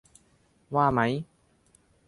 [0.75, 1.13] ว่ามั้ย